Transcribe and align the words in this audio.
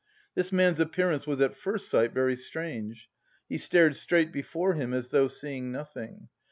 This 0.33 0.51
man's 0.51 0.79
appearance 0.79 1.27
was 1.27 1.41
at 1.41 1.53
first 1.53 1.87
sight 1.87 2.11
very 2.11 2.35
strange. 2.35 3.07
He 3.47 3.59
stared 3.59 3.95
straight 3.95 4.31
before 4.31 4.73
him, 4.73 4.95
as 4.95 5.09
though 5.09 5.27
seeing 5.27 5.71
nothing. 5.71 6.27